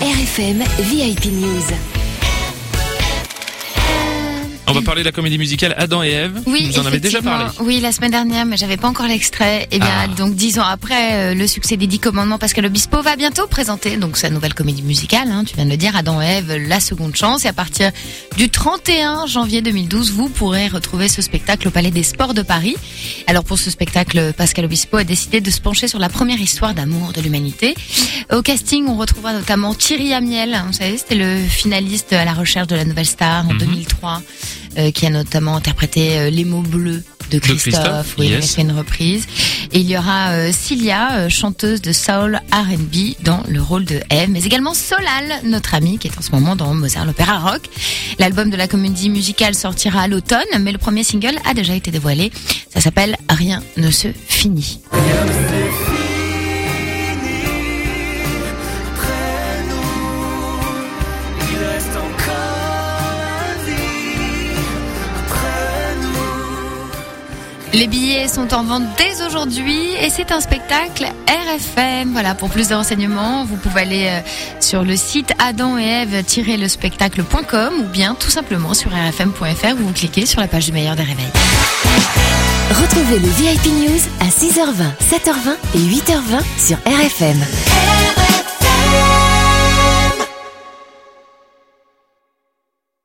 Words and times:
RFM. 0.00 0.58
VIP 0.90 1.26
News. 1.26 2.05
On 4.68 4.72
va 4.72 4.82
parler 4.82 5.02
de 5.02 5.06
la 5.06 5.12
comédie 5.12 5.38
musicale 5.38 5.74
Adam 5.78 6.02
et 6.02 6.10
Ève. 6.10 6.42
Oui, 6.46 6.70
Vous 6.72 6.80
en 6.80 6.86
avez 6.86 6.98
déjà 6.98 7.22
parlé. 7.22 7.44
Oui, 7.60 7.78
la 7.80 7.92
semaine 7.92 8.10
dernière, 8.10 8.44
mais 8.44 8.56
j'avais 8.56 8.76
pas 8.76 8.88
encore 8.88 9.06
l'extrait. 9.06 9.68
Et 9.70 9.78
bien, 9.78 9.88
Ah. 9.88 10.08
donc 10.08 10.34
dix 10.34 10.58
ans 10.58 10.64
après 10.64 11.14
euh, 11.14 11.34
le 11.34 11.46
succès 11.46 11.76
des 11.76 11.86
Dix 11.86 12.00
Commandements, 12.00 12.36
Pascal 12.38 12.66
Obispo 12.66 13.00
va 13.00 13.14
bientôt 13.14 13.46
présenter 13.46 13.96
donc 13.96 14.16
sa 14.16 14.28
nouvelle 14.28 14.54
comédie 14.54 14.82
musicale. 14.82 15.28
hein, 15.30 15.44
tu 15.46 15.54
viens 15.54 15.64
de 15.66 15.70
le 15.70 15.76
dire, 15.76 15.94
Adam 15.96 16.20
et 16.20 16.26
Ève, 16.26 16.56
la 16.68 16.80
seconde 16.80 17.14
chance. 17.14 17.44
Et 17.44 17.48
à 17.48 17.52
partir 17.52 17.92
du 18.36 18.50
31 18.50 19.26
janvier 19.26 19.62
2012, 19.62 20.10
vous 20.10 20.28
pourrez 20.28 20.66
retrouver 20.66 21.08
ce 21.08 21.22
spectacle 21.22 21.68
au 21.68 21.70
Palais 21.70 21.92
des 21.92 22.02
Sports 22.02 22.34
de 22.34 22.42
Paris. 22.42 22.74
Alors 23.28 23.44
pour 23.44 23.58
ce 23.60 23.70
spectacle, 23.70 24.32
Pascal 24.36 24.64
Obispo 24.64 24.96
a 24.96 25.04
décidé 25.04 25.40
de 25.40 25.50
se 25.50 25.60
pencher 25.60 25.86
sur 25.86 26.00
la 26.00 26.08
première 26.08 26.40
histoire 26.40 26.74
d'amour 26.74 27.12
de 27.12 27.20
l'humanité. 27.20 27.74
Au 28.32 28.42
casting, 28.42 28.86
on 28.88 28.96
retrouvera 28.96 29.32
notamment 29.32 29.74
Thierry 29.74 30.12
Amiel. 30.12 30.54
hein, 30.54 30.64
Vous 30.66 30.72
savez, 30.72 30.98
c'était 30.98 31.14
le 31.14 31.38
finaliste 31.38 32.12
à 32.12 32.24
la 32.24 32.34
recherche 32.34 32.66
de 32.66 32.74
la 32.74 32.84
nouvelle 32.84 33.06
star 33.06 33.46
en 33.46 33.52
Mhm. 33.52 33.58
2003, 33.58 34.22
euh, 34.78 34.90
qui 34.90 35.06
a 35.06 35.10
notamment 35.10 35.56
interprété 35.56 36.18
euh, 36.18 36.30
Les 36.30 36.44
mots 36.44 36.62
bleus 36.62 37.02
de 37.30 37.38
Christophe. 37.38 37.74
Christophe, 37.74 38.14
oui, 38.18 38.26
il 38.26 38.32
yes. 38.32 38.54
fait 38.54 38.62
une 38.62 38.72
reprise. 38.72 39.26
Et 39.72 39.80
il 39.80 39.90
y 39.90 39.96
aura 39.96 40.30
euh, 40.30 40.52
Cilia, 40.52 41.14
euh, 41.14 41.28
chanteuse 41.28 41.82
de 41.82 41.92
soul 41.92 42.40
R&B, 42.52 43.22
dans 43.22 43.42
le 43.48 43.60
rôle 43.60 43.84
de 43.84 44.00
Eve, 44.10 44.30
mais 44.30 44.44
également 44.44 44.74
Solal, 44.74 45.40
notre 45.44 45.74
amie, 45.74 45.98
qui 45.98 46.08
est 46.08 46.18
en 46.18 46.22
ce 46.22 46.30
moment 46.30 46.56
dans 46.56 46.72
Mozart 46.74 47.04
l'opéra 47.04 47.38
rock. 47.38 47.62
L'album 48.18 48.50
de 48.50 48.56
la 48.56 48.68
comédie 48.68 49.10
musicale 49.10 49.54
sortira 49.54 50.02
à 50.02 50.08
l'automne, 50.08 50.44
mais 50.60 50.72
le 50.72 50.78
premier 50.78 51.04
single 51.04 51.36
a 51.44 51.54
déjà 51.54 51.74
été 51.74 51.90
dévoilé. 51.90 52.30
Ça 52.72 52.80
s'appelle 52.80 53.16
Rien 53.28 53.62
ne 53.76 53.90
se 53.90 54.08
finit. 54.28 54.80
Les 67.76 67.88
billets 67.88 68.26
sont 68.26 68.54
en 68.54 68.64
vente 68.64 68.84
dès 68.96 69.22
aujourd'hui 69.26 69.92
et 70.00 70.08
c'est 70.08 70.32
un 70.32 70.40
spectacle 70.40 71.04
RFM. 71.28 72.12
Voilà, 72.12 72.34
pour 72.34 72.48
plus 72.48 72.68
de 72.68 72.74
renseignements, 72.74 73.44
vous 73.44 73.56
pouvez 73.56 73.82
aller 73.82 74.06
euh, 74.06 74.20
sur 74.60 74.82
le 74.82 74.96
site 74.96 75.34
adam 75.38 75.76
et 75.76 76.06
spectacle.com 76.68 77.74
ou 77.80 77.84
bien 77.84 78.14
tout 78.14 78.30
simplement 78.30 78.72
sur 78.72 78.90
rfm.fr 78.92 79.74
où 79.74 79.84
vous 79.88 79.92
cliquez 79.92 80.24
sur 80.24 80.40
la 80.40 80.48
page 80.48 80.64
du 80.64 80.72
meilleur 80.72 80.96
des 80.96 81.02
réveils. 81.02 81.32
Retrouvez 82.70 83.18
le 83.18 83.28
VIP 83.28 83.66
News 83.66 84.00
à 84.20 84.28
6h20, 84.28 84.96
7h20 85.10 85.56
et 85.74 85.78
8h20 85.78 86.42
sur 86.58 86.78
RFM. 86.86 87.44